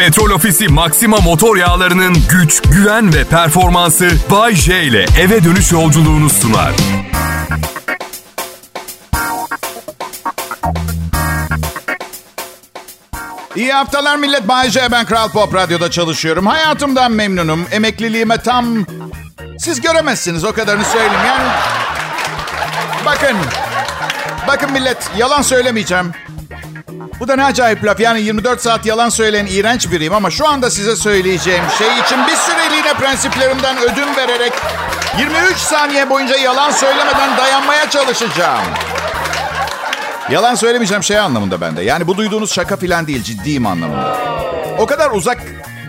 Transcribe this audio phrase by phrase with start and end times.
[0.00, 6.30] Petrol Ofisi Maxima motor yağlarının güç, güven ve performansı Bay J ile eve dönüş yolculuğunu
[6.30, 6.72] sunar.
[13.56, 14.48] İyi haftalar millet.
[14.48, 14.92] Bay J.
[14.92, 16.46] Ben Kral Pop Radyo'da çalışıyorum.
[16.46, 17.66] Hayatımdan memnunum.
[17.72, 18.86] Emekliliğime tam...
[19.58, 21.26] Siz göremezsiniz o kadarını söyleyeyim.
[21.26, 21.48] Yani...
[23.06, 23.36] Bakın.
[24.48, 26.12] Bakın millet yalan söylemeyeceğim.
[27.20, 28.00] Bu da ne acayip laf.
[28.00, 32.36] Yani 24 saat yalan söyleyen iğrenç biriyim ama şu anda size söyleyeceğim şey için bir
[32.36, 34.52] süreliğine prensiplerimden ödün vererek
[35.18, 38.64] 23 saniye boyunca yalan söylemeden dayanmaya çalışacağım.
[40.30, 41.82] Yalan söylemeyeceğim şey anlamında bende.
[41.82, 44.18] Yani bu duyduğunuz şaka filan değil, ciddiyim anlamında.
[44.78, 45.38] O kadar uzak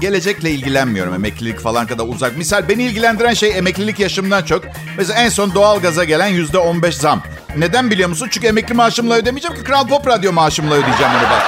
[0.02, 1.14] gelecekle ilgilenmiyorum.
[1.14, 2.38] Emeklilik falan kadar uzak.
[2.38, 4.64] Misal beni ilgilendiren şey emeklilik yaşımdan çok.
[4.98, 7.24] Mesela en son doğalgaza gelen yüzde on beş zam.
[7.58, 8.28] Neden biliyor musun?
[8.32, 11.44] Çünkü emekli maaşımla ödemeyeceğim ki Kral Pop Radyo maaşımla ödeyeceğim onu da.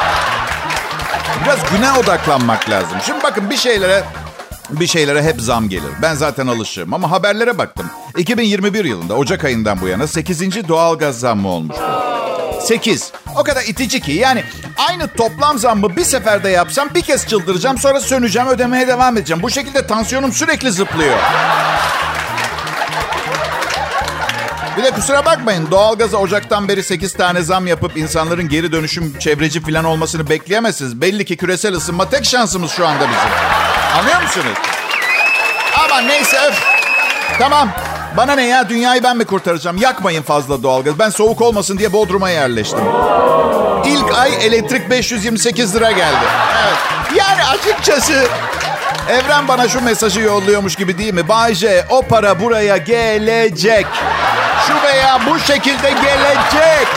[1.45, 2.97] Biraz güne odaklanmak lazım.
[3.05, 4.03] Şimdi bakın bir şeylere
[4.69, 5.91] bir şeylere hep zam gelir.
[6.01, 7.85] Ben zaten alışığım ama haberlere baktım.
[8.17, 10.67] 2021 yılında Ocak ayından bu yana 8.
[10.67, 11.83] doğalgaz zammı olmuştu.
[12.61, 13.11] 8.
[13.39, 14.43] O kadar itici ki yani
[14.77, 19.43] aynı toplam zammı bir seferde yapsam bir kez çıldıracağım sonra söneceğim ödemeye devam edeceğim.
[19.43, 21.17] Bu şekilde tansiyonum sürekli zıplıyor.
[24.83, 29.61] Bir de kusura bakmayın doğalgaza Ocak'tan beri 8 tane zam yapıp insanların geri dönüşüm çevreci
[29.61, 31.01] falan olmasını bekleyemezsiniz.
[31.01, 33.29] Belli ki küresel ısınma tek şansımız şu anda bizim.
[33.97, 34.57] Anlıyor musunuz?
[35.85, 36.63] Ama neyse öf.
[37.39, 37.69] Tamam.
[38.17, 39.77] Bana ne ya dünyayı ben mi kurtaracağım?
[39.77, 40.99] Yakmayın fazla doğalgaz.
[40.99, 42.83] Ben soğuk olmasın diye Bodrum'a yerleştim.
[43.85, 46.25] İlk ay elektrik 528 lira geldi.
[46.63, 46.77] Evet.
[47.15, 48.27] Yani açıkçası
[49.09, 51.27] evren bana şu mesajı yolluyormuş gibi değil mi?
[51.27, 53.87] Bayce o para buraya gelecek.
[54.67, 56.87] Şu veya bu şekilde gelecek.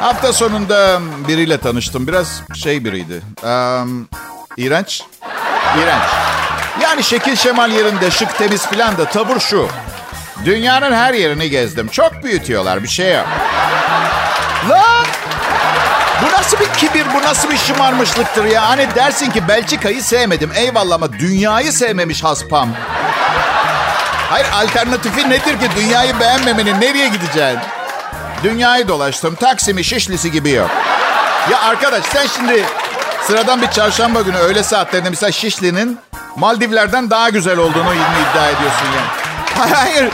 [0.00, 2.06] Hafta sonunda biriyle tanıştım.
[2.06, 3.22] Biraz şey biriydi.
[3.42, 4.08] Um,
[4.56, 5.02] iğrenç.
[5.78, 6.02] İğrenç.
[6.82, 9.68] Yani şekil şemal yerinde şık temiz filan da tavır şu.
[10.44, 11.88] Dünyanın her yerini gezdim.
[11.88, 13.26] Çok büyütüyorlar bir şey yok.
[14.68, 15.06] Lan!
[16.22, 18.68] Bu nasıl bir kibir, bu nasıl bir şımarmışlıktır ya?
[18.68, 20.50] Hani dersin ki Belçika'yı sevmedim.
[20.54, 22.68] Eyvallah ama dünyayı sevmemiş haspam.
[24.30, 27.58] Hayır alternatifi nedir ki dünyayı beğenmemenin nereye gideceksin?
[28.42, 29.34] Dünyayı dolaştım.
[29.34, 30.70] Taksim'i, Şişlisi gibi yok.
[31.50, 32.64] Ya arkadaş sen şimdi
[33.22, 35.98] sıradan bir çarşamba günü öğle saatlerinde mesela Şişli'nin
[36.36, 39.72] Maldivler'den daha güzel olduğunu iddia ediyorsun yani.
[39.74, 40.08] Hayır.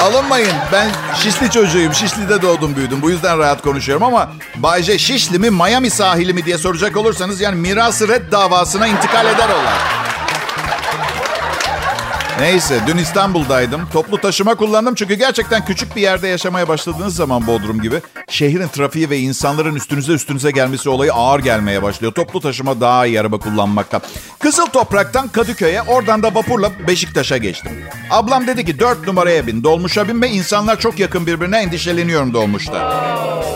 [0.00, 0.52] Alınmayın.
[0.72, 0.88] Ben
[1.22, 1.94] Şişli çocuğuyum.
[1.94, 3.02] Şişli'de doğdum büyüdüm.
[3.02, 7.56] Bu yüzden rahat konuşuyorum ama Bayce Şişli mi Miami sahili mi diye soracak olursanız yani
[7.56, 10.05] mirası red davasına intikal eder olay.
[12.40, 13.80] Neyse dün İstanbul'daydım.
[13.92, 19.10] Toplu taşıma kullandım çünkü gerçekten küçük bir yerde yaşamaya başladığınız zaman Bodrum gibi şehrin trafiği
[19.10, 22.12] ve insanların üstünüze üstünüze gelmesi olayı ağır gelmeye başlıyor.
[22.12, 24.00] Toplu taşıma daha iyi araba kullanmakta.
[24.38, 27.72] Kızıl Toprak'tan Kadıköy'e oradan da vapurla Beşiktaş'a geçtim.
[28.10, 33.04] Ablam dedi ki dört numaraya bin dolmuşa bin ve insanlar çok yakın birbirine endişeleniyorum dolmuşta.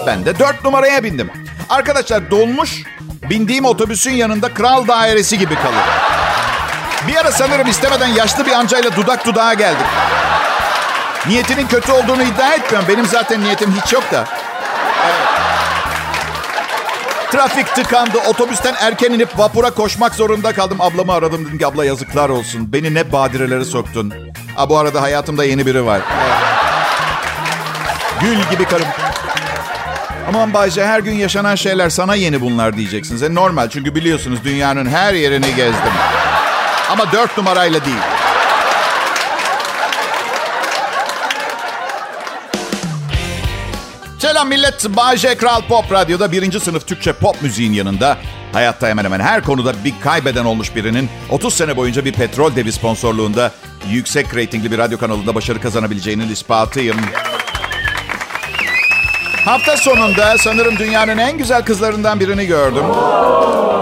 [0.06, 1.30] Ben de dört numaraya bindim.
[1.68, 2.82] Arkadaşlar dolmuş
[3.30, 6.19] bindiğim otobüsün yanında kral dairesi gibi kalır.
[7.08, 9.86] Bir ara sanırım istemeden yaşlı bir amcayla dudak dudağa geldik.
[11.26, 12.88] Niyetinin kötü olduğunu iddia etmiyorum.
[12.88, 14.24] Benim zaten niyetim hiç yok da.
[17.30, 18.18] Trafik tıkandı.
[18.28, 20.80] Otobüsten erken inip vapura koşmak zorunda kaldım.
[20.80, 21.46] Ablamı aradım.
[21.46, 22.72] Dedim ki abla yazıklar olsun.
[22.72, 24.12] Beni ne badirelere soktun.
[24.56, 26.00] Ha, bu arada hayatımda yeni biri var.
[28.20, 28.86] Gül gibi karım.
[30.28, 33.22] Aman Bayce her gün yaşanan şeyler sana yeni bunlar diyeceksiniz.
[33.22, 35.92] E, normal çünkü biliyorsunuz dünyanın her yerini gezdim.
[36.90, 37.96] Ama dört numarayla değil.
[44.18, 44.96] Selam millet.
[44.96, 48.18] Bayce Kral Pop Radyo'da birinci sınıf Türkçe pop müziğin yanında
[48.52, 52.72] hayatta hemen hemen her konuda bir kaybeden olmuş birinin 30 sene boyunca bir petrol devi
[52.72, 53.52] sponsorluğunda
[53.88, 56.96] yüksek reytingli bir radyo kanalında başarı kazanabileceğinin ispatıyım.
[59.44, 62.84] Hafta sonunda sanırım dünyanın en güzel kızlarından birini gördüm.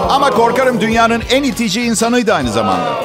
[0.08, 3.00] Ama korkarım dünyanın en itici insanıydı aynı zamanda.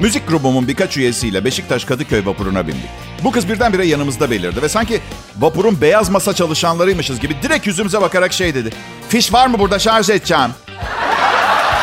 [0.00, 2.88] Müzik grubumun birkaç üyesiyle Beşiktaş Kadıköy vapuruna bindik.
[3.24, 5.00] Bu kız birdenbire yanımızda belirdi ve sanki
[5.38, 8.70] vapurun beyaz masa çalışanlarıymışız gibi direkt yüzümüze bakarak şey dedi.
[9.08, 10.50] Fiş var mı burada şarj edeceğim?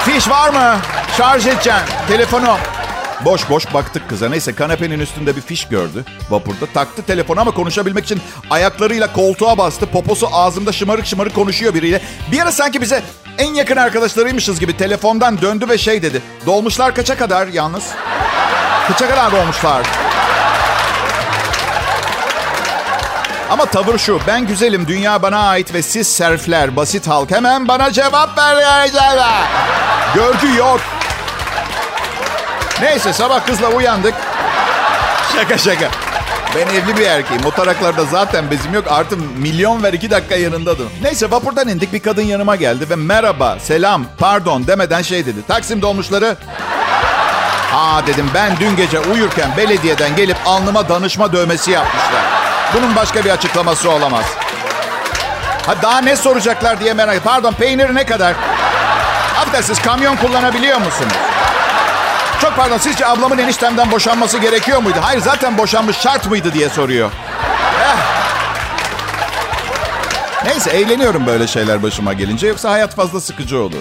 [0.06, 0.78] Fiş var mı?
[1.18, 1.80] Şarj edeceğim.
[2.08, 2.58] Telefonu.
[3.22, 4.30] Boş boş baktık kıza.
[4.30, 6.66] Neyse kanepenin üstünde bir fiş gördü vapurda.
[6.74, 9.86] Taktı telefonu ama konuşabilmek için ayaklarıyla koltuğa bastı.
[9.86, 12.02] Poposu ağzımda şımarık şımarık konuşuyor biriyle.
[12.32, 13.04] Bir ara sanki bize
[13.38, 16.22] en yakın arkadaşlarıymışız gibi telefondan döndü ve şey dedi.
[16.46, 17.84] Dolmuşlar kaça kadar yalnız?
[18.88, 19.88] Kaça kadar dolmuşlar?
[23.50, 24.20] Ama tavır şu.
[24.28, 28.90] Ben güzelim, dünya bana ait ve siz serfler, basit halk hemen bana cevap ver.
[30.16, 30.82] Görgü yok.
[32.82, 34.14] Neyse sabah kızla uyandık.
[35.36, 35.90] Şaka şaka.
[36.56, 37.46] Ben evli bir erkeğim.
[37.46, 38.86] O taraklarda zaten bezim yok.
[38.90, 40.90] Artı milyon ver iki dakika yanındadım.
[41.02, 41.94] Neyse vapurdan indik.
[41.94, 45.48] Bir kadın yanıma geldi ve merhaba, selam, pardon demeden şey dedi.
[45.48, 46.38] Taksim dolmuşları.
[47.74, 52.24] Aa dedim ben dün gece uyurken belediyeden gelip alnıma danışma dövmesi yapmışlar.
[52.74, 54.26] Bunun başka bir açıklaması olamaz.
[55.66, 58.36] Ha daha ne soracaklar diye merak Pardon peynir ne kadar?
[59.40, 61.14] Affedersiniz kamyon kullanabiliyor musunuz?
[62.42, 64.98] Çok pardon sizce ablamın eniştemden boşanması gerekiyor muydu?
[65.02, 67.12] Hayır zaten boşanmış şart mıydı diye soruyor.
[67.82, 67.96] Eh.
[70.46, 73.76] Neyse eğleniyorum böyle şeyler başıma gelince yoksa hayat fazla sıkıcı olurdu.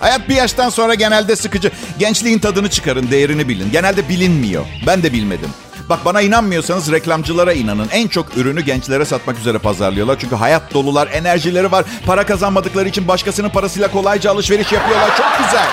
[0.00, 1.70] Hayat bir yaştan sonra genelde sıkıcı.
[1.98, 3.72] Gençliğin tadını çıkarın, değerini bilin.
[3.72, 4.64] Genelde bilinmiyor.
[4.86, 5.50] Ben de bilmedim.
[5.88, 7.88] Bak bana inanmıyorsanız reklamcılara inanın.
[7.92, 10.16] En çok ürünü gençlere satmak üzere pazarlıyorlar.
[10.20, 11.84] Çünkü hayat dolular, enerjileri var.
[12.06, 15.16] Para kazanmadıkları için başkasının parasıyla kolayca alışveriş yapıyorlar.
[15.16, 15.66] Çok güzel.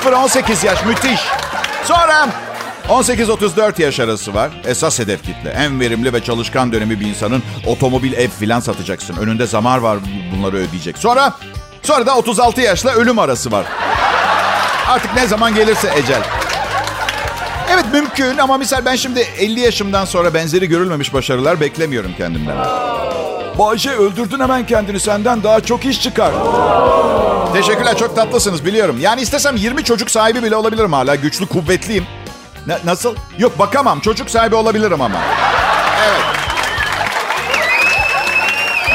[0.00, 1.20] 0-18 yaş müthiş.
[1.86, 2.28] Sonra
[2.88, 4.50] 18-34 yaş arası var.
[4.66, 5.50] Esas hedef kitle.
[5.50, 9.16] En verimli ve çalışkan dönemi bir insanın otomobil, ev filan satacaksın.
[9.16, 9.98] Önünde zamar var
[10.36, 10.98] bunları ödeyecek.
[10.98, 11.32] Sonra
[11.82, 13.66] sonra da 36 yaşla ölüm arası var.
[14.88, 16.22] Artık ne zaman gelirse ecel.
[17.70, 22.56] Evet mümkün ama misal ben şimdi 50 yaşımdan sonra benzeri görülmemiş başarılar beklemiyorum kendimden.
[23.58, 26.32] Bayce öldürdün hemen kendini senden daha çok iş çıkar.
[27.56, 28.96] Teşekkürler çok tatlısınız biliyorum.
[29.00, 31.14] Yani istesem 20 çocuk sahibi bile olabilirim hala.
[31.14, 32.04] Güçlü kuvvetliyim.
[32.66, 33.14] Na- nasıl?
[33.38, 35.18] Yok bakamam çocuk sahibi olabilirim ama.
[36.08, 36.20] Evet.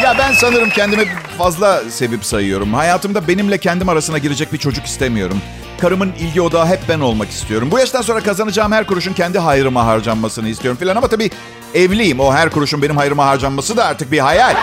[0.04, 2.74] Ya ben sanırım kendimi fazla sevip sayıyorum.
[2.74, 5.42] Hayatımda benimle kendim arasına girecek bir çocuk istemiyorum.
[5.82, 7.72] Karımın ilgi odağı hep ben olmak istiyorum.
[7.72, 10.96] Bu yaştan sonra kazanacağım her kuruşun kendi hayrıma harcanmasını istiyorum filan.
[10.96, 11.30] Ama tabii
[11.74, 12.20] evliyim.
[12.20, 14.56] O her kuruşun benim hayrıma harcanması da artık bir hayal.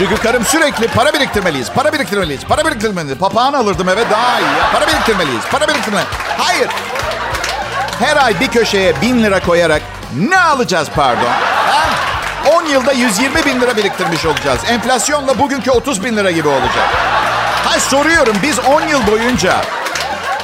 [0.00, 3.18] Çünkü karım sürekli para biriktirmeliyiz, para biriktirmeliyiz, para biriktirmeliyiz.
[3.18, 4.72] Papağan alırdım eve daha iyi.
[4.72, 6.10] Para biriktirmeliyiz, para biriktirmeliyiz.
[6.38, 6.68] Hayır.
[7.98, 9.82] Her ay bir köşeye bin lira koyarak
[10.28, 11.30] ne alacağız pardon?
[11.68, 11.84] Ha?
[12.62, 14.60] 10 yılda 120 bin lira biriktirmiş olacağız.
[14.68, 16.88] Enflasyonla bugünkü 30 bin lira gibi olacak.
[17.64, 19.56] Hayır soruyorum biz 10 yıl boyunca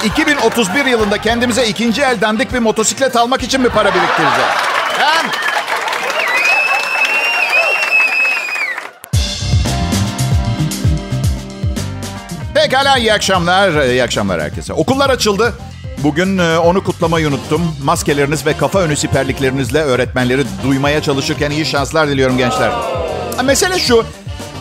[0.04, 4.75] 2031 yılında kendimize ikinci el dandik bir motosiklet almak için mi para biriktireceğiz?
[12.66, 13.84] Pekala iyi akşamlar.
[13.88, 14.72] İyi akşamlar herkese.
[14.72, 15.54] Okullar açıldı.
[15.98, 17.76] Bugün e, onu kutlamayı unuttum.
[17.84, 22.72] Maskeleriniz ve kafa önü siperliklerinizle öğretmenleri duymaya çalışırken iyi şanslar diliyorum gençler.
[23.44, 24.04] Mesele şu.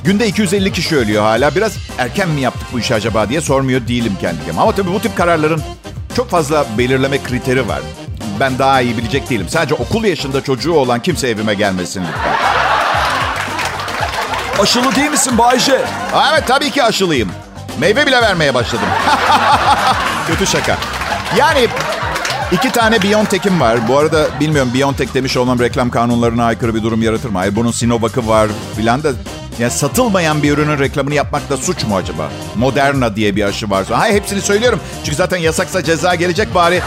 [0.04, 1.56] Günde 250 kişi ölüyor hala.
[1.56, 4.62] Biraz erken mi yaptık bu işi acaba diye sormuyor değilim kendi kendime.
[4.62, 5.62] Ama tabii bu tip kararların
[6.16, 7.82] çok fazla belirleme kriteri var.
[8.40, 9.50] Ben daha iyi bilecek değilim.
[9.50, 12.36] Sadece okul yaşında çocuğu olan kimse evime gelmesin lütfen.
[14.60, 15.82] Aşılı değil misin Bayce?
[16.32, 17.32] Evet tabii ki aşılıyım.
[17.80, 18.88] Meyve bile vermeye başladım.
[20.28, 20.78] Kötü şaka.
[21.38, 21.68] Yani
[22.52, 23.88] iki tane Biontech'im var.
[23.88, 27.38] Bu arada bilmiyorum Biontech demiş olmam reklam kanunlarına aykırı bir durum yaratır mı?
[27.38, 29.10] Hayır bunun Sinovac'ı var filan da.
[29.60, 32.30] Ya satılmayan bir ürünün reklamını yapmak da suç mu acaba?
[32.56, 33.86] Moderna diye bir aşı var.
[33.92, 34.80] Hayır hepsini söylüyorum.
[35.04, 36.82] Çünkü zaten yasaksa ceza gelecek bari.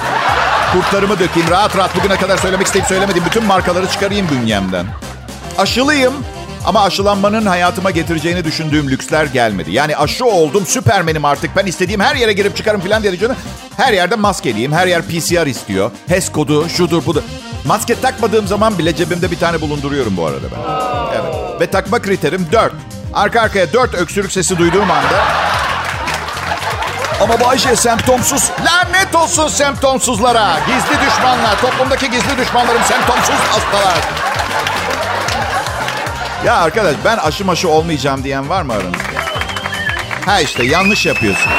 [0.73, 1.51] Kurtlarımı dökeyim.
[1.51, 4.87] Rahat rahat bugüne kadar söylemek isteyip söylemediğim bütün markaları çıkarayım bünyemden.
[5.59, 6.15] Aşılıyım.
[6.69, 9.73] Ama aşılanmanın hayatıma getireceğini düşündüğüm lüksler gelmedi.
[9.73, 11.57] Yani aşı oldum, süpermenim artık.
[11.57, 13.43] Ben istediğim her yere girip çıkarım filan diye düşünüyorum.
[13.77, 15.91] Her yerde maskeliyim, her yer PCR istiyor.
[16.09, 17.23] HES kodu, şudur budur.
[17.65, 20.59] Maske takmadığım zaman bile cebimde bir tane bulunduruyorum bu arada ben.
[21.21, 21.61] Evet.
[21.61, 22.73] Ve takma kriterim 4.
[23.15, 25.25] Arka arkaya 4 öksürük sesi duyduğum anda...
[27.21, 28.51] Ama Bayşe semptomsuz.
[28.67, 30.61] Lanet olsun semptomsuzlara.
[30.67, 31.61] Gizli düşmanlar.
[31.61, 34.28] Toplumdaki gizli düşmanlarım semptomsuz hastalar.
[36.45, 38.99] Ya arkadaş ben aşı maşı olmayacağım diyen var mı aranızda?
[40.27, 41.53] Ha işte yanlış yapıyorsun.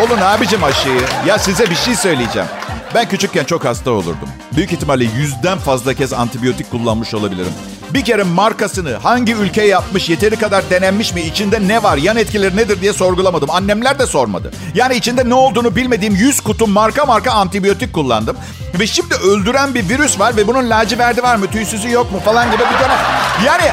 [0.00, 1.00] Olun abicim aşıyı.
[1.26, 2.48] Ya size bir şey söyleyeceğim.
[2.94, 4.28] Ben küçükken çok hasta olurdum.
[4.56, 7.52] Büyük ihtimalle yüzden fazla kez antibiyotik kullanmış olabilirim.
[7.96, 12.56] Bir kere markasını hangi ülke yapmış, yeteri kadar denenmiş mi, içinde ne var, yan etkileri
[12.56, 13.50] nedir diye sorgulamadım.
[13.50, 14.50] Annemler de sormadı.
[14.74, 18.36] Yani içinde ne olduğunu bilmediğim 100 kutu marka marka antibiyotik kullandım.
[18.80, 22.46] Ve şimdi öldüren bir virüs var ve bunun laciverdi var mı, tüysüzü yok mu falan
[22.46, 22.98] gibi bir dönem.
[23.46, 23.70] Yani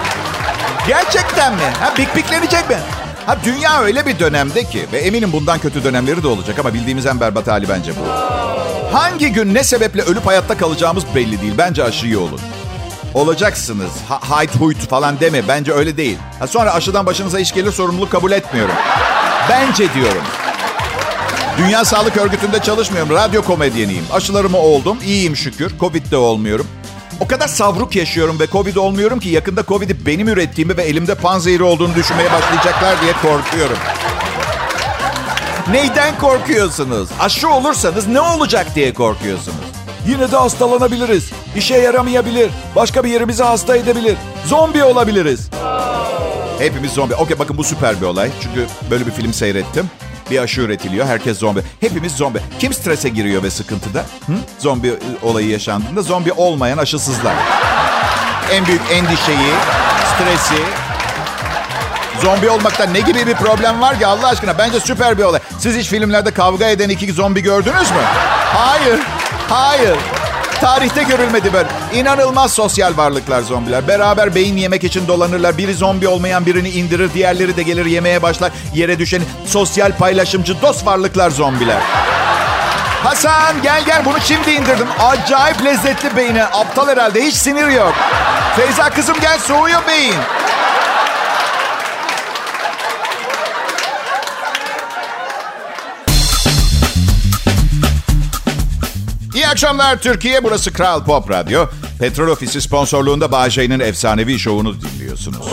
[0.88, 1.74] gerçekten mi?
[1.80, 2.77] Ha, bikbiklenecek mi?
[3.25, 7.06] Ha dünya öyle bir dönemde ki ve eminim bundan kötü dönemleri de olacak ama bildiğimiz
[7.06, 8.12] en berbat hali bence bu.
[8.96, 11.53] Hangi gün ne sebeple ölüp hayatta kalacağımız belli değil.
[11.58, 12.39] Bence aşı olun.
[13.13, 13.91] Olacaksınız.
[14.10, 15.48] Ha, hayt huyt falan deme.
[15.48, 16.17] Bence öyle değil.
[16.39, 18.75] Ha, sonra aşıdan başınıza iş gelir sorumluluk kabul etmiyorum.
[19.50, 20.22] Bence diyorum.
[21.58, 23.15] Dünya Sağlık Örgütü'nde çalışmıyorum.
[23.15, 24.05] Radyo komedyeniyim.
[24.13, 24.98] Aşılarımı oldum.
[25.05, 25.79] İyiyim şükür.
[25.79, 26.67] Covid'de olmuyorum.
[27.20, 31.63] O kadar savruk yaşıyorum ve Covid olmuyorum ki yakında Covid'i benim ürettiğimi ve elimde panzehiri
[31.63, 33.77] olduğunu düşünmeye başlayacaklar diye korkuyorum.
[35.72, 37.10] Neyden korkuyorsunuz?
[37.20, 39.58] Aşı olursanız ne olacak diye korkuyorsunuz.
[40.08, 41.32] Yine de hastalanabiliriz.
[41.55, 42.51] İşe yaramayabilir.
[42.75, 44.15] Başka bir yerimizi hasta edebilir.
[44.45, 45.50] Zombi olabiliriz.
[46.60, 47.15] Hepimiz zombi.
[47.15, 48.29] Okey bakın bu süper bir olay.
[48.43, 49.89] Çünkü böyle bir film seyrettim.
[50.31, 51.05] Bir aşı üretiliyor.
[51.05, 51.62] Herkes zombi.
[51.79, 52.39] Hepimiz zombi.
[52.60, 54.00] Kim strese giriyor ve sıkıntıda?
[54.00, 54.33] Hı?
[54.60, 54.93] Zombi e,
[55.24, 57.33] olayı yaşandığında zombi olmayan aşısızlar.
[58.51, 59.53] En büyük endişeyi,
[60.15, 60.63] stresi,
[62.22, 64.57] Zombi olmakta ne gibi bir problem var ki Allah aşkına?
[64.57, 65.39] Bence süper bir olay.
[65.60, 67.98] Siz hiç filmlerde kavga eden iki zombi gördünüz mü?
[68.53, 69.00] Hayır.
[69.50, 69.98] Hayır.
[70.63, 71.67] Tarihte görülmedi böyle.
[71.93, 73.88] İnanılmaz sosyal varlıklar zombiler.
[73.88, 75.58] Beraber beyin yemek için dolanırlar.
[75.58, 77.13] Biri zombi olmayan birini indirir.
[77.13, 78.51] Diğerleri de gelir yemeye başlar.
[78.74, 81.82] Yere düşen sosyal paylaşımcı dost varlıklar zombiler.
[83.03, 84.88] Hasan gel gel bunu şimdi indirdim.
[85.00, 86.43] Acayip lezzetli beyni.
[86.43, 87.93] Aptal herhalde hiç sinir yok.
[88.55, 90.15] Feyza kızım gel soğuyor beyin.
[99.53, 100.43] Akşamlar Türkiye.
[100.43, 101.65] Burası Kral Pop Radyo.
[102.00, 105.45] Petrol Ofisi sponsorluğunda Bağcay'ın efsanevi şovunu dinliyorsunuz.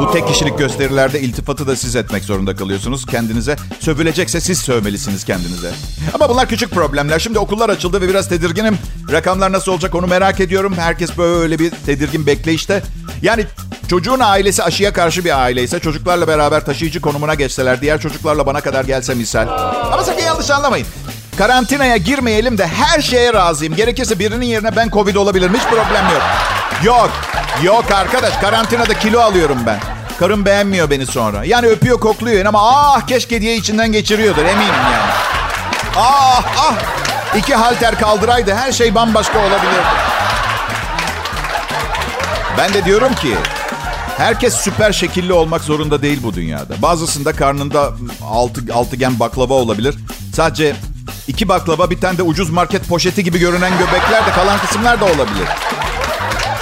[0.00, 3.56] Bu tek kişilik gösterilerde iltifatı da siz etmek zorunda kalıyorsunuz kendinize.
[3.80, 5.70] Sövülecekse siz sövmelisiniz kendinize.
[6.14, 7.18] Ama bunlar küçük problemler.
[7.18, 8.78] Şimdi okullar açıldı ve biraz tedirginim.
[9.12, 10.74] Rakamlar nasıl olacak onu merak ediyorum.
[10.76, 12.82] Herkes böyle bir tedirgin bekleyişte.
[13.22, 13.46] Yani
[13.88, 18.60] çocuğun ailesi aşıya karşı bir aile ise çocuklarla beraber taşıyıcı konumuna geçseler, diğer çocuklarla bana
[18.60, 19.48] kadar gelse misal.
[19.92, 20.86] Ama sakın yanlış anlamayın.
[21.38, 23.74] Karantinaya girmeyelim de her şeye razıyım.
[23.74, 25.54] Gerekirse birinin yerine ben Covid olabilirim.
[25.54, 26.22] Hiç problem yok.
[26.84, 27.10] Yok.
[27.62, 28.36] Yok arkadaş.
[28.36, 29.78] Karantinada kilo alıyorum ben.
[30.18, 31.44] Karım beğenmiyor beni sonra.
[31.44, 35.10] Yani öpüyor kokluyor ama ah keşke diye içinden geçiriyordur eminim yani.
[35.96, 36.74] Ah ah.
[37.36, 39.86] İki halter kaldıraydı her şey bambaşka olabilirdi.
[42.58, 43.34] Ben de diyorum ki
[44.16, 46.82] herkes süper şekilli olmak zorunda değil bu dünyada.
[46.82, 47.92] Bazısında karnında
[48.30, 49.94] altı, altıgen baklava olabilir.
[50.36, 50.76] Sadece
[51.28, 55.04] iki baklava bir tane de ucuz market poşeti gibi görünen göbekler de kalan kısımlar da
[55.04, 55.48] olabilir.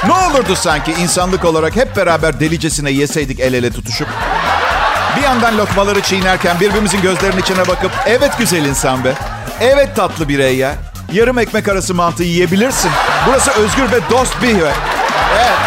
[0.07, 4.09] Ne olurdu sanki insanlık olarak hep beraber delicesine yeseydik el ele tutuşup?
[5.17, 9.15] Bir yandan lokmaları çiğnerken birbirimizin gözlerinin içine bakıp evet güzel insan be.
[9.61, 10.75] Evet tatlı birey ya.
[11.13, 12.91] Yarım ekmek arası mantı yiyebilirsin.
[13.27, 14.75] Burası özgür ve dost bir yer.
[15.37, 15.59] Evet.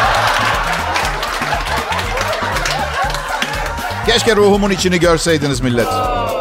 [4.05, 5.87] Keşke ruhumun içini görseydiniz millet.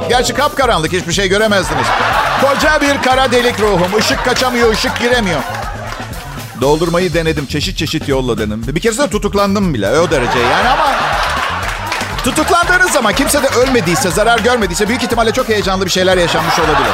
[0.09, 1.87] Gerçi kapkaranlık hiçbir şey göremezdiniz.
[2.41, 3.99] Koca bir kara delik ruhum.
[3.99, 5.41] Işık kaçamıyor, ışık giremiyor.
[6.61, 7.47] Doldurmayı denedim.
[7.47, 8.65] Çeşit çeşit yolla dedim.
[8.67, 10.01] Bir kere de tutuklandım bile.
[10.01, 10.95] O derece yani ama...
[12.25, 16.93] Tutuklandığınız zaman kimse de ölmediyse, zarar görmediyse büyük ihtimalle çok heyecanlı bir şeyler yaşanmış olabilir.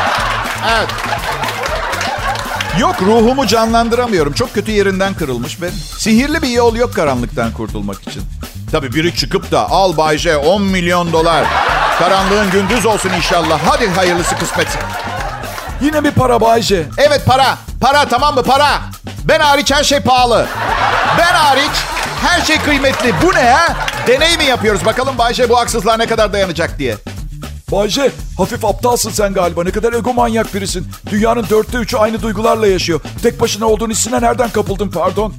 [0.76, 0.88] Evet.
[2.78, 4.32] Yok ruhumu canlandıramıyorum.
[4.32, 8.22] Çok kötü yerinden kırılmış ve sihirli bir yol yok karanlıktan kurtulmak için.
[8.72, 11.44] Tabii biri çıkıp da al Bayce 10 milyon dolar.
[11.98, 13.60] Karanlığın gündüz olsun inşallah.
[13.66, 14.68] Hadi hayırlısı kısmet.
[15.84, 16.86] Yine bir para Bayce.
[16.98, 17.58] Evet para.
[17.80, 18.80] Para tamam mı para.
[19.24, 20.46] Ben hariç her şey pahalı.
[21.18, 21.72] Ben hariç
[22.22, 23.14] her şey kıymetli.
[23.22, 23.76] Bu ne ha?
[24.06, 24.84] Deney mi yapıyoruz?
[24.84, 26.96] Bakalım Bayce bu haksızlığa ne kadar dayanacak diye.
[27.72, 29.64] Bayce, hafif aptalsın sen galiba.
[29.64, 30.86] Ne kadar egomanyak birisin.
[31.10, 33.00] Dünyanın dörtte üçü aynı duygularla yaşıyor.
[33.22, 35.34] Tek başına olduğun hissine nereden kapıldın pardon?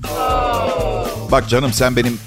[1.31, 2.19] Bak canım sen benim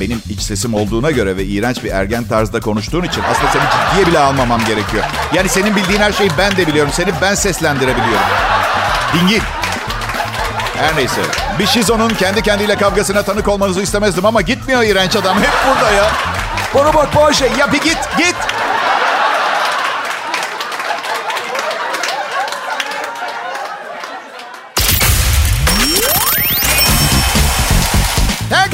[0.00, 4.06] benim iç sesim olduğuna göre ve iğrenç bir ergen tarzda konuştuğun için aslında seni ciddiye
[4.06, 5.04] bile almamam gerekiyor.
[5.34, 6.92] Yani senin bildiğin her şeyi ben de biliyorum.
[6.94, 8.26] Seni ben seslendirebiliyorum.
[9.14, 9.40] Dingil.
[10.78, 11.20] Her neyse.
[11.58, 15.36] Bir şizonun kendi kendiyle kavgasına tanık olmanızı istemezdim ama gitmiyor iğrenç adam.
[15.36, 16.04] Hep burada ya.
[16.74, 17.48] Bana bak Bayşe.
[17.58, 18.36] Ya bir git, git.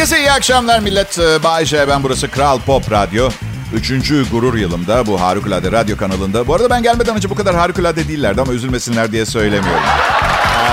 [0.01, 1.19] Herkese iyi akşamlar millet.
[1.19, 3.31] Ee, Bay J, ben burası Kral Pop Radyo.
[3.75, 6.47] Üçüncü gurur yılımda bu harikulade radyo kanalında.
[6.47, 9.83] Bu arada ben gelmeden önce bu kadar harikulade değillerdi ama üzülmesinler diye söylemiyorum.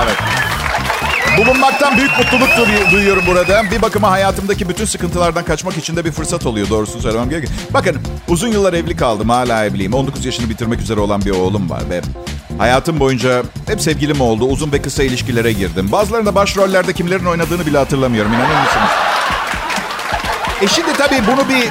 [0.04, 0.16] Evet.
[1.38, 2.48] Bulunmaktan büyük mutluluk
[2.92, 3.62] duyuyorum burada.
[3.70, 7.52] Bir bakıma hayatımdaki bütün sıkıntılardan kaçmak için de bir fırsat oluyor doğrusunu söylemem gerekiyor.
[7.70, 7.96] Bakın
[8.28, 9.94] uzun yıllar evli kaldım hala evliyim.
[9.94, 12.00] 19 yaşını bitirmek üzere olan bir oğlum var ve
[12.58, 14.44] hayatım boyunca hep sevgilim oldu.
[14.44, 15.92] Uzun ve kısa ilişkilere girdim.
[15.92, 18.32] Bazılarında başrollerde kimlerin oynadığını bile hatırlamıyorum.
[18.32, 19.07] İnanır mısınız?
[20.62, 21.68] E şimdi tabii bunu bir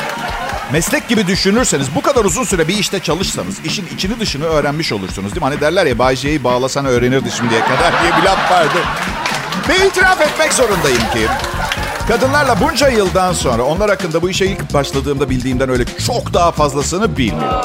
[0.72, 5.32] meslek gibi düşünürseniz bu kadar uzun süre bir işte çalışsanız işin içini dışını öğrenmiş olursunuz
[5.32, 5.50] değil mi?
[5.50, 8.77] Hani derler ya Bay J'yi bağlasan öğrenirdi şimdiye kadar diye bir laf vardı.
[9.70, 11.27] Ve itiraf etmek zorundayım ki
[12.08, 17.17] kadınlarla bunca yıldan sonra onlar hakkında bu işe ilk başladığımda bildiğimden öyle çok daha fazlasını
[17.17, 17.62] bilmiyorum.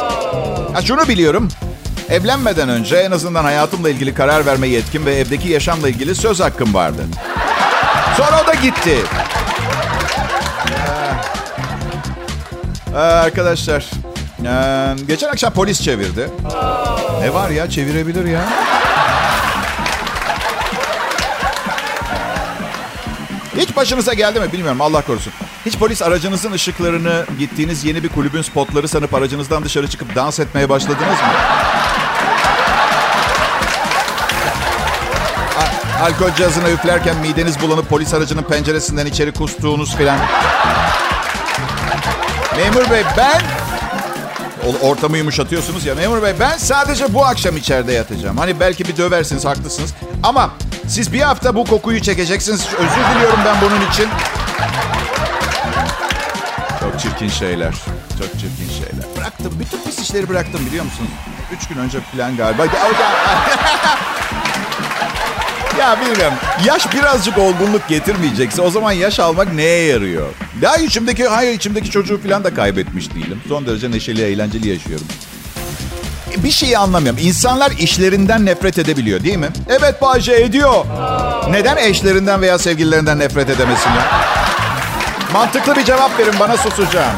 [0.74, 1.48] Ha şunu biliyorum.
[2.08, 6.74] Evlenmeden önce en azından hayatımla ilgili karar verme yetkim ve evdeki yaşamla ilgili söz hakkım
[6.74, 7.02] vardı.
[8.16, 8.96] Sonra o da gitti.
[12.94, 13.90] Ee, arkadaşlar,
[14.44, 16.30] ee, geçen akşam polis çevirdi.
[17.20, 18.40] Ne var ya çevirebilir ya.
[23.56, 25.32] Hiç başınıza geldi mi bilmiyorum Allah korusun.
[25.66, 30.68] Hiç polis aracınızın ışıklarını gittiğiniz yeni bir kulübün spotları sanıp aracınızdan dışarı çıkıp dans etmeye
[30.68, 31.32] başladınız mı?
[36.02, 40.18] Alkol cihazına üflerken mideniz bulanıp polis aracının penceresinden içeri kustuğunuz filan.
[42.56, 43.40] Memur bey ben...
[44.82, 45.94] Ortamı yumuşatıyorsunuz ya.
[45.94, 48.36] Memur bey ben sadece bu akşam içeride yatacağım.
[48.36, 49.94] Hani belki bir döversiniz haklısınız.
[50.22, 50.50] Ama
[50.88, 52.66] siz bir hafta bu kokuyu çekeceksiniz.
[52.78, 54.08] Özür diliyorum ben bunun için.
[56.80, 57.74] Çok çirkin şeyler.
[58.18, 59.16] Çok çirkin şeyler.
[59.16, 59.52] Bıraktım.
[59.60, 61.10] Bütün pis işleri bıraktım biliyor musunuz?
[61.56, 62.62] Üç gün önce falan galiba.
[65.82, 66.34] Ya bilmiyorum.
[66.64, 70.26] Yaş birazcık olgunluk getirmeyecekse o zaman yaş almak neye yarıyor?
[70.60, 73.42] Ya içimdeki, hayır içimdeki çocuğu falan da kaybetmiş değilim.
[73.48, 75.06] Son derece neşeli, eğlenceli yaşıyorum.
[76.36, 77.20] Bir şeyi anlamıyorum.
[77.22, 79.48] İnsanlar işlerinden nefret edebiliyor değil mi?
[79.68, 80.84] Evet Bayce ediyor.
[81.50, 84.04] Neden eşlerinden veya sevgililerinden nefret edemesinler?
[85.32, 87.16] Mantıklı bir cevap verin bana susacağım.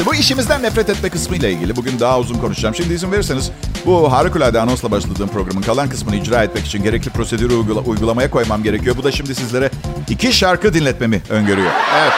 [0.00, 2.74] Neyse bu işimizden nefret etme kısmıyla ilgili bugün daha uzun konuşacağım.
[2.74, 3.50] Şimdi izin verirseniz
[3.86, 8.62] bu harikulade anonsla başladığım programın kalan kısmını icra etmek için gerekli prosedürü uygula- uygulamaya koymam
[8.62, 8.96] gerekiyor.
[8.96, 9.70] Bu da şimdi sizlere
[10.08, 11.70] iki şarkı dinletmemi öngörüyor.
[12.00, 12.12] Evet.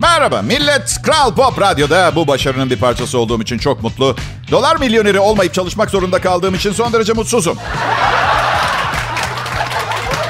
[0.00, 1.02] Merhaba millet.
[1.02, 4.16] Kral Pop Radyo'da bu başarının bir parçası olduğum için çok mutlu.
[4.50, 7.58] Dolar milyoneri olmayıp çalışmak zorunda kaldığım için son derece mutsuzum.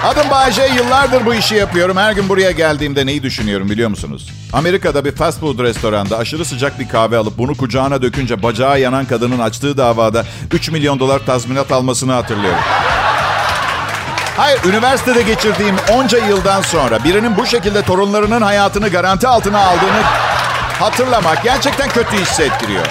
[0.05, 0.63] Adım Bayece.
[0.77, 1.97] Yıllardır bu işi yapıyorum.
[1.97, 4.31] Her gün buraya geldiğimde neyi düşünüyorum biliyor musunuz?
[4.53, 9.05] Amerika'da bir fast food restoranda aşırı sıcak bir kahve alıp bunu kucağına dökünce bacağı yanan
[9.05, 12.61] kadının açtığı davada 3 milyon dolar tazminat almasını hatırlıyorum.
[14.37, 20.03] Hayır, üniversitede geçirdiğim onca yıldan sonra birinin bu şekilde torunlarının hayatını garanti altına aldığını
[20.81, 22.87] hatırlamak gerçekten kötü hissettiriyor.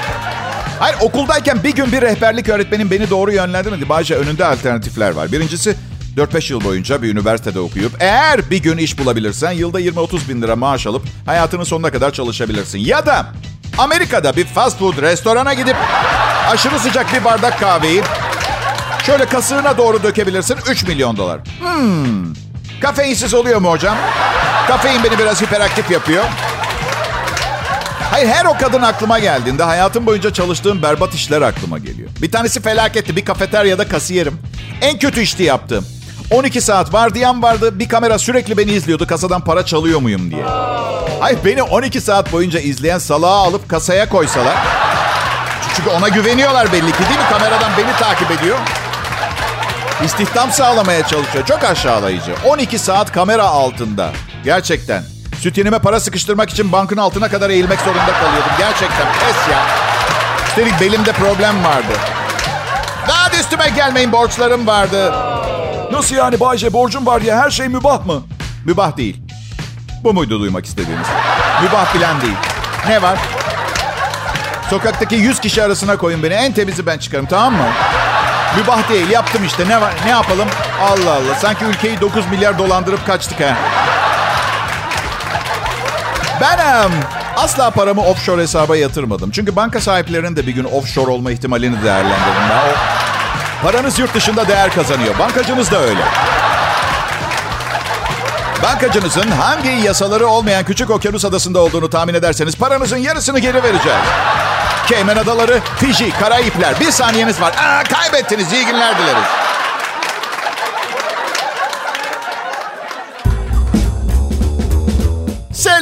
[0.79, 3.89] Hayır, okuldayken bir gün bir rehberlik öğretmenim beni doğru yönlendirmedi.
[3.89, 5.31] Bayce önünde alternatifler var.
[5.31, 5.75] Birincisi
[6.17, 10.55] 4-5 yıl boyunca bir üniversitede okuyup eğer bir gün iş bulabilirsen yılda 20-30 bin lira
[10.55, 12.79] maaş alıp hayatının sonuna kadar çalışabilirsin.
[12.79, 13.25] Ya da
[13.77, 15.75] Amerika'da bir fast food restorana gidip
[16.49, 18.03] aşırı sıcak bir bardak kahveyi
[19.05, 21.39] şöyle kasığına doğru dökebilirsin 3 milyon dolar.
[21.59, 22.33] Hmm.
[22.81, 23.97] Kafeinsiz oluyor mu hocam?
[24.67, 26.23] Kafein beni biraz hiperaktif yapıyor.
[28.11, 32.09] Hayır her o kadın aklıma geldiğinde hayatım boyunca çalıştığım berbat işler aklıma geliyor.
[32.21, 33.15] Bir tanesi felaketti.
[33.15, 34.39] Bir kafeteryada kasiyerim.
[34.81, 35.85] En kötü işti yaptım.
[36.31, 37.79] 12 saat vardiyam vardı.
[37.79, 40.43] Bir kamera sürekli beni izliyordu kasadan para çalıyor muyum diye.
[41.19, 44.55] Hayır beni 12 saat boyunca izleyen salağı alıp kasaya koysalar.
[45.75, 47.25] Çünkü ona güveniyorlar belli ki değil mi?
[47.29, 48.57] Kameradan beni takip ediyor.
[50.03, 51.45] İstihdam sağlamaya çalışıyor.
[51.45, 52.35] Çok aşağılayıcı.
[52.45, 54.11] 12 saat kamera altında.
[54.43, 55.03] Gerçekten.
[55.39, 58.51] Süt yenime para sıkıştırmak için bankın altına kadar eğilmek zorunda kalıyordum.
[58.57, 59.59] Gerçekten pes ya.
[60.47, 61.93] Üstelik belimde problem vardı.
[63.07, 65.13] Daha da üstüme gelmeyin borçlarım vardı.
[65.91, 68.23] Nasıl yani Bayce borcum var ya her şey mübah mı?
[68.65, 69.21] Mübah değil.
[70.03, 71.07] Bu muydu duymak istediğiniz?
[71.63, 72.37] Mübah filan değil.
[72.87, 73.19] Ne var?
[74.69, 76.33] Sokaktaki 100 kişi arasına koyun beni.
[76.33, 77.67] En temizi ben çıkarım tamam mı?
[78.57, 80.47] Mübah değil yaptım işte ne var ne yapalım?
[80.81, 83.57] Allah Allah sanki ülkeyi 9 milyar dolandırıp kaçtık ha.
[86.41, 86.91] Ben em,
[87.37, 89.31] asla paramı offshore hesaba yatırmadım.
[89.31, 92.43] Çünkü banka sahiplerinin de bir gün offshore olma ihtimalini değerlendirdim.
[92.49, 92.71] Ben o,
[93.63, 95.19] paranız yurt dışında değer kazanıyor.
[95.19, 96.01] Bankacınız da öyle.
[98.63, 103.99] Bankacınızın hangi yasaları olmayan küçük okyanus adasında olduğunu tahmin ederseniz paranızın yarısını geri vereceğiz.
[104.89, 106.79] Cayman Adaları, Fiji, Karayipler.
[106.79, 107.53] Bir saniyeniz var.
[107.57, 108.53] Aa, kaybettiniz.
[108.53, 109.46] İyi günler dileriz.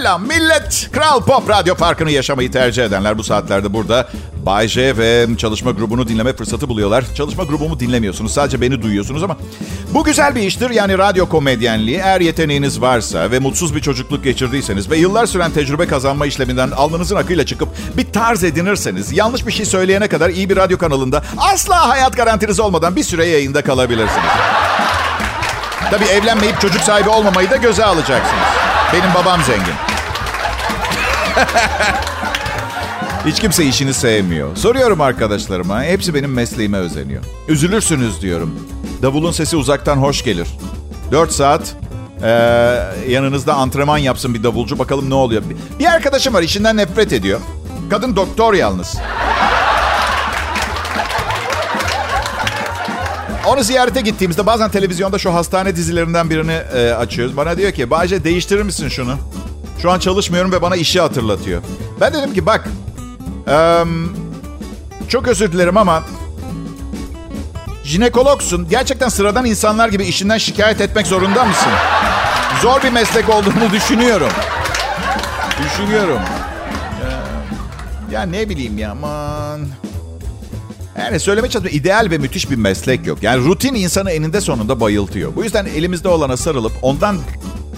[0.05, 0.89] Selam millet.
[0.91, 4.07] Kral Pop Radyo Parkı'nı yaşamayı tercih edenler bu saatlerde burada.
[4.45, 7.05] Bay J ve çalışma grubunu dinleme fırsatı buluyorlar.
[7.15, 8.33] Çalışma grubumu dinlemiyorsunuz.
[8.33, 9.37] Sadece beni duyuyorsunuz ama
[9.93, 10.69] bu güzel bir iştir.
[10.69, 11.97] Yani radyo komedyenliği.
[11.97, 17.15] Eğer yeteneğiniz varsa ve mutsuz bir çocukluk geçirdiyseniz ve yıllar süren tecrübe kazanma işleminden alnınızın
[17.15, 21.89] akıyla çıkıp bir tarz edinirseniz yanlış bir şey söyleyene kadar iyi bir radyo kanalında asla
[21.89, 24.31] hayat garantiniz olmadan bir süre yayında kalabilirsiniz.
[25.91, 28.43] Tabii evlenmeyip çocuk sahibi olmamayı da göze alacaksınız.
[28.93, 29.94] Benim babam zengin.
[33.25, 34.55] Hiç kimse işini sevmiyor.
[34.55, 35.83] Soruyorum arkadaşlarıma.
[35.83, 37.23] Hepsi benim mesleğime özeniyor.
[37.47, 38.59] Üzülürsünüz diyorum.
[39.01, 40.47] Davulun sesi uzaktan hoş gelir.
[41.11, 41.75] 4 saat
[42.23, 42.27] ee,
[43.09, 44.79] yanınızda antrenman yapsın bir davulcu.
[44.79, 45.43] Bakalım ne oluyor.
[45.79, 47.39] Bir arkadaşım var işinden nefret ediyor.
[47.89, 48.95] Kadın doktor yalnız.
[53.47, 57.37] Onu ziyarete gittiğimizde bazen televizyonda şu hastane dizilerinden birini e, açıyoruz.
[57.37, 59.17] Bana diyor ki Bayce değiştirir misin şunu?
[59.81, 61.61] Şu an çalışmıyorum ve bana işi hatırlatıyor.
[62.01, 62.67] Ben dedim ki bak
[63.47, 63.83] e,
[65.09, 66.03] çok özür dilerim ama
[67.83, 68.69] jinekologsun.
[68.69, 71.71] Gerçekten sıradan insanlar gibi işinden şikayet etmek zorunda mısın?
[72.61, 74.29] Zor bir meslek olduğunu düşünüyorum.
[75.65, 76.19] Düşünüyorum.
[78.11, 79.67] Ya ne bileyim ya aman.
[80.99, 81.79] Yani söylemeye çalışıyorum.
[81.79, 83.23] ideal ve müthiş bir meslek yok.
[83.23, 85.35] Yani rutin insanı eninde sonunda bayıltıyor.
[85.35, 87.17] Bu yüzden elimizde olana sarılıp ondan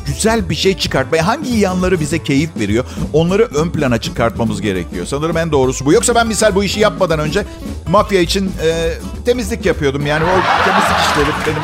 [0.08, 5.06] güzel bir şey çıkartmaya hangi yanları bize keyif veriyor onları ön plana çıkartmamız gerekiyor.
[5.06, 5.94] Sanırım en doğrusu bu.
[5.94, 7.46] Yoksa ben misal bu işi yapmadan önce
[7.88, 8.94] mafya için e,
[9.26, 10.06] temizlik yapıyordum.
[10.06, 11.64] Yani o temizlik işleri benim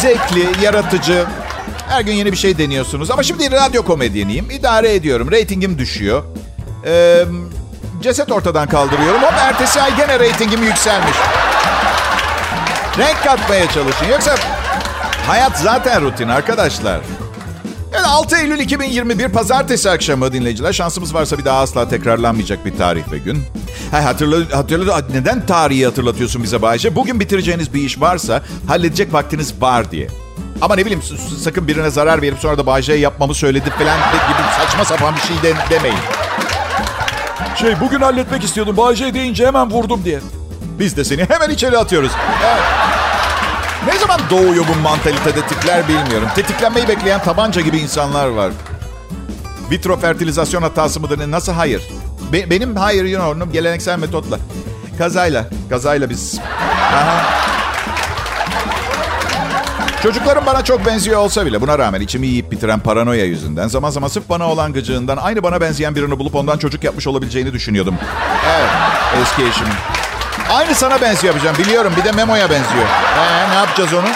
[0.00, 1.24] zevkli, yaratıcı.
[1.88, 3.10] Her gün yeni bir şey deniyorsunuz.
[3.10, 4.50] Ama şimdi radyo komedyeniyim.
[4.50, 5.32] İdare ediyorum.
[5.32, 6.22] Ratingim düşüyor.
[6.86, 7.24] Ee,
[8.02, 9.22] ceset ortadan kaldırıyorum.
[9.22, 11.16] Hop ertesi ay gene reytingim yükselmiş.
[12.98, 14.06] Renk katmaya çalışın.
[14.06, 14.36] Yoksa
[15.26, 17.00] hayat zaten rutin arkadaşlar.
[17.92, 20.72] Evet 6 Eylül 2021 pazartesi akşamı dinleyiciler.
[20.72, 23.42] Şansımız varsa bir daha asla tekrarlanmayacak bir tarih ve gün.
[23.90, 26.96] Ha, hatırla, hatırla, neden tarihi hatırlatıyorsun bize Bayce?
[26.96, 30.08] Bugün bitireceğiniz bir iş varsa halledecek vaktiniz var diye.
[30.62, 31.02] Ama ne bileyim
[31.44, 35.42] sakın birine zarar verip sonra da Bayce'ye yapmamı söyledi falan gibi saçma sapan bir şey
[35.42, 35.98] de, demeyin.
[37.56, 38.76] Şey bugün halletmek istiyordum.
[38.76, 40.20] Bayce deyince hemen vurdum diye.
[40.78, 42.12] Biz de seni hemen içeri atıyoruz.
[42.44, 42.95] Evet.
[44.30, 46.28] Zaman doğuyor bu mantalitede tipler bilmiyorum.
[46.34, 48.52] Tetiklenmeyi bekleyen tabanca gibi insanlar var.
[49.70, 51.30] Vitro fertilizasyon hatası mıdır?
[51.30, 51.82] Nasıl hayır?
[52.32, 54.38] Be- benim hayır you know, geleneksel metotla.
[54.98, 55.44] Kazayla.
[55.70, 56.38] Kazayla biz.
[56.92, 57.24] Aha.
[60.02, 64.08] Çocuklarım bana çok benziyor olsa bile buna rağmen içimi yiyip bitiren paranoya yüzünden zaman zaman
[64.08, 67.94] sırf bana olan gıcığından aynı bana benzeyen birini bulup ondan çocuk yapmış olabileceğini düşünüyordum.
[68.58, 68.70] Evet,
[69.22, 69.66] eski eşim.
[70.50, 72.86] Aynı sana benziyor yapacağım biliyorum bir de Memo'ya benziyor.
[73.18, 74.08] Ee, ne yapacağız onu?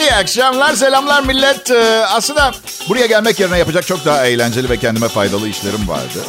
[0.00, 1.70] İyi akşamlar, selamlar millet.
[1.70, 2.52] Ee, aslında
[2.88, 6.24] buraya gelmek yerine yapacak çok daha eğlenceli ve kendime faydalı işlerim vardı.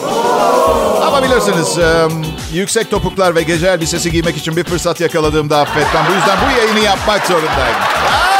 [1.07, 2.07] Ama bilirsiniz, e,
[2.53, 6.05] yüksek topuklar ve gece elbisesi giymek için bir fırsat yakaladığımda affetmem.
[6.09, 7.77] Bu yüzden bu yayını yapmak zorundayım.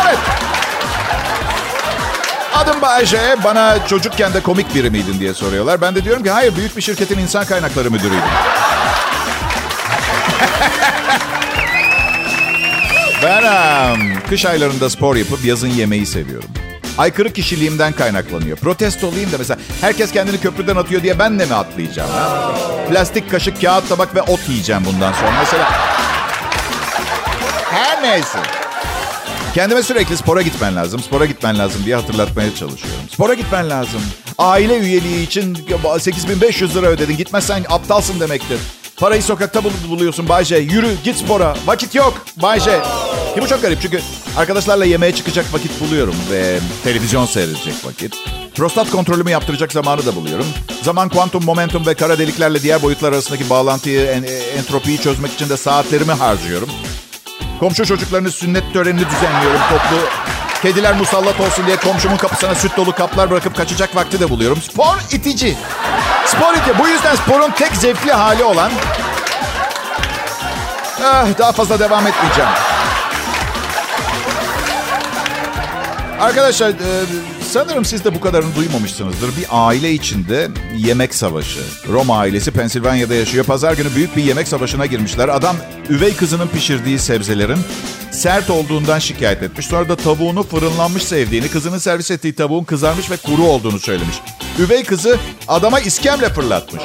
[0.05, 0.17] Evet.
[2.60, 3.36] Adım Bayece.
[3.43, 5.82] Bana çocukken de komik biri miydin diye soruyorlar.
[5.82, 8.19] Ben de diyorum ki hayır, büyük bir şirketin insan kaynakları müdürüydüm.
[13.24, 16.50] Ben um, kış aylarında spor yapıp yazın yemeği seviyorum.
[16.98, 18.58] Aykırı kişiliğimden kaynaklanıyor.
[18.58, 22.12] Protesto olayım da mesela herkes kendini köprüden atıyor diye ben de mi atlayacağım?
[22.12, 22.52] Ha?
[22.89, 25.32] Plastik kaşık, kağıt, tabak ve ot yiyeceğim bundan sonra.
[25.39, 25.72] Mesela
[27.72, 28.59] her neyse.
[29.60, 33.00] Kendime sürekli spora gitmen lazım, spora gitmen lazım diye hatırlatmaya çalışıyorum.
[33.12, 34.02] Spora gitmen lazım.
[34.38, 35.58] Aile üyeliği için
[36.00, 37.17] 8500 lira ödedin.
[37.17, 38.60] Gitmezsen aptalsın demektir.
[38.98, 40.56] Parayı sokakta bul buluyorsun Bayce.
[40.58, 41.56] Yürü git spora.
[41.65, 42.82] Vakit yok Bayce.
[43.36, 44.02] Ki bu çok garip çünkü
[44.38, 48.15] arkadaşlarla yemeğe çıkacak vakit buluyorum ve televizyon seyredecek vakit.
[48.56, 50.45] Prostat kontrolümü yaptıracak zamanı da buluyorum.
[50.82, 54.24] Zaman, kuantum, momentum ve kara deliklerle diğer boyutlar arasındaki bağlantıyı, en,
[54.58, 56.69] entropiyi çözmek için de saatlerimi harcıyorum.
[57.60, 59.98] Komşu çocuklarının sünnet törenini düzenliyorum toplu.
[60.62, 64.62] Kediler musallat olsun diye komşumun kapısına süt dolu kaplar bırakıp kaçacak vakti de buluyorum.
[64.62, 65.58] Spor itici.
[66.26, 66.80] Spor itici.
[66.80, 68.72] Bu yüzden sporun tek zevkli hali olan...
[71.04, 72.50] Ah, daha fazla devam etmeyeceğim.
[76.19, 77.06] Arkadaşlar e,
[77.49, 79.38] sanırım siz de bu kadarını duymamışsınızdır.
[79.38, 81.59] Bir aile içinde yemek savaşı.
[81.88, 83.45] Roma ailesi Pensilvanya'da yaşıyor.
[83.45, 85.29] Pazar günü büyük bir yemek savaşına girmişler.
[85.29, 85.55] Adam
[85.89, 87.59] üvey kızının pişirdiği sebzelerin
[88.12, 89.65] sert olduğundan şikayet etmiş.
[89.65, 94.15] Sonra da tavuğunu fırınlanmış sevdiğini, kızının servis ettiği tavuğun kızarmış ve kuru olduğunu söylemiş.
[94.59, 96.83] Üvey kızı adama iskemle fırlatmış.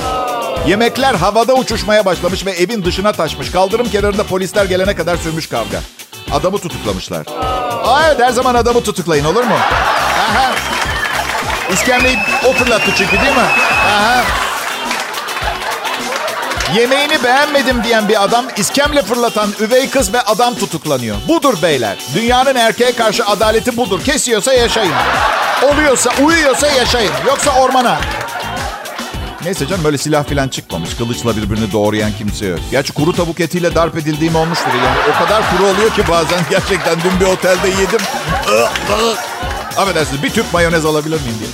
[0.68, 3.50] Yemekler havada uçuşmaya başlamış ve evin dışına taşmış.
[3.50, 5.80] Kaldırım kenarında polisler gelene kadar sürmüş kavga.
[6.32, 7.26] Adamı tutuklamışlar.
[7.84, 9.54] Aa, evet her zaman adamı tutuklayın olur mu?
[10.34, 10.52] Aha.
[11.72, 12.18] İskemleyi
[12.48, 13.46] o fırlattı çünkü değil mi?
[13.88, 14.24] Aha.
[16.74, 21.16] Yemeğini beğenmedim diyen bir adam iskemle fırlatan üvey kız ve adam tutuklanıyor.
[21.28, 21.96] Budur beyler.
[22.14, 24.04] Dünyanın erkeğe karşı adaleti budur.
[24.04, 24.92] Kesiyorsa yaşayın.
[25.62, 27.12] Oluyorsa, uyuyorsa yaşayın.
[27.26, 27.98] Yoksa ormana.
[29.44, 30.94] Neyse canım böyle silah falan çıkmamış.
[30.96, 32.58] Kılıçla birbirini doğrayan kimse yok.
[32.70, 34.70] Gerçi kuru tavuk etiyle darp edildiğim olmuştur.
[34.86, 38.00] Yani o kadar kuru oluyor ki bazen gerçekten dün bir otelde yedim.
[39.76, 41.50] Affedersiniz bir tüp mayonez alabilir miyim diye.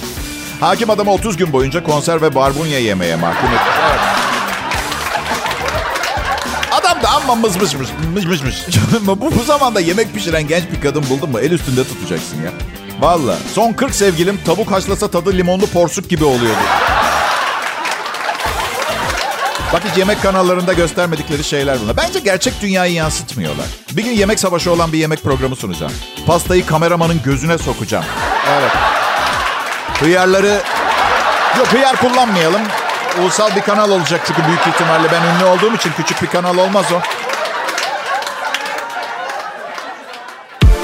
[0.60, 3.74] Hakim adamı 30 gün boyunca konserve barbunya yemeye mahkum etmiş.
[3.90, 4.00] Evet.
[6.72, 7.88] Adam da amma mızmışmış.
[8.14, 8.56] Mızmışmış.
[9.06, 12.52] bu, bu zamanda yemek pişiren genç bir kadın buldun mu el üstünde tutacaksın ya.
[13.00, 16.60] Valla son 40 sevgilim tavuk haşlasa tadı limonlu porsuk gibi oluyordu.
[19.72, 21.96] Bak hiç yemek kanallarında göstermedikleri şeyler bunlar.
[21.96, 23.66] Bence gerçek dünyayı yansıtmıyorlar.
[23.92, 25.92] Bir gün yemek savaşı olan bir yemek programı sunacağım.
[26.26, 28.04] Pastayı kameramanın gözüne sokacağım.
[28.50, 28.72] Evet.
[30.00, 30.62] Hıyarları...
[31.58, 32.62] Yok hıyar kullanmayalım.
[33.20, 36.86] Ulusal bir kanal olacak çünkü büyük ihtimalle ben ünlü olduğum için küçük bir kanal olmaz
[36.92, 37.00] o.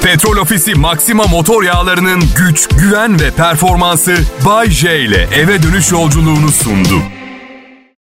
[0.02, 6.50] Petrol Ofisi Maxima motor yağlarının güç, güven ve performansı Bay J ile eve dönüş yolculuğunu
[6.50, 7.15] sundu.